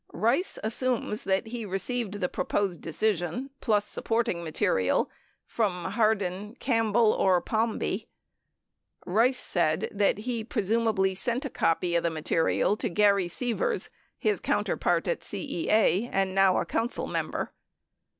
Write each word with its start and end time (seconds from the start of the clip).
Rice 0.13 0.57
assumes 0.63 1.25
that 1.25 1.45
he 1.49 1.63
received 1.63 2.15
the 2.15 2.27
pro 2.27 2.43
posed 2.45 2.81
decision, 2.81 3.51
plus 3.61 3.85
supporting 3.85 4.43
material, 4.43 5.11
from 5.45 5.91
Hardin, 5.91 6.55
Campbell 6.55 7.13
or 7.13 7.39
Palmby. 7.39 8.07
Rice 9.05 9.37
said 9.37 9.89
that 9.91 10.17
he 10.17 10.43
presumably 10.43 11.13
sent 11.13 11.45
a 11.45 11.51
copy 11.51 11.93
of 11.95 12.01
the 12.01 12.09
material 12.09 12.75
to 12.77 12.89
Gary 12.89 13.27
Seavers, 13.27 13.91
his 14.17 14.39
counterpart 14.39 15.07
at 15.07 15.19
CEA 15.19 16.09
(and 16.11 16.33
now 16.33 16.57
a 16.59 16.65
Council 16.65 17.05
member). 17.05 17.51